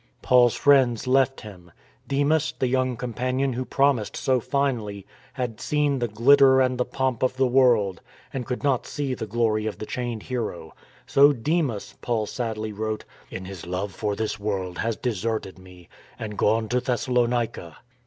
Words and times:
Paul's 0.23 0.55
friends 0.55 1.05
left 1.05 1.41
him. 1.41 1.69
Demas, 2.07 2.55
the 2.57 2.65
young 2.65 2.97
com 2.97 3.13
panion 3.13 3.53
who 3.53 3.63
promised 3.65 4.17
so 4.17 4.39
finely, 4.39 5.05
had 5.33 5.61
seen 5.61 5.99
the 5.99 6.07
glitter 6.07 6.59
and 6.59 6.79
the 6.79 6.85
pomp 6.85 7.21
of 7.21 7.37
the 7.37 7.45
world, 7.45 8.01
and 8.33 8.43
could 8.43 8.63
not 8.63 8.87
see 8.87 9.13
the 9.13 9.27
glory 9.27 9.67
of 9.67 9.77
the 9.77 9.85
chained 9.85 10.23
hero; 10.23 10.73
so 11.05 11.31
Demas 11.33 11.93
(Paul 12.01 12.25
sadly 12.25 12.73
wrote)" 12.73 13.05
in 13.29 13.45
his 13.45 13.67
love 13.67 13.93
for 13.93 14.15
this 14.15 14.39
world 14.39 14.79
has 14.79 14.95
deserted 14.97 15.59
me 15.59 15.87
and 16.17 16.35
gone 16.35 16.67
to 16.69 16.79
Thessalonica." 16.81 17.77